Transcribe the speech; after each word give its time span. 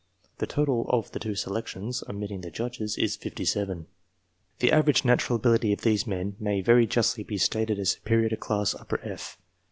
The 0.39 0.47
total 0.47 0.87
of 0.89 1.11
the 1.11 1.19
two 1.19 1.35
selections, 1.35 2.03
omitting 2.09 2.41
the 2.41 2.49
judges, 2.49 2.97
is 2.97 3.15
57. 3.17 3.85
The 4.57 4.71
average 4.71 5.05
natural 5.05 5.37
ability 5.37 5.71
of 5.73 5.81
these 5.81 6.07
men 6.07 6.35
may 6.39 6.61
very 6.61 6.87
justly 6.87 7.23
be 7.23 7.37
stated 7.37 7.77
as 7.77 7.91
superior 7.91 8.29
to 8.29 8.37
class 8.37 8.73
F. 9.03 9.37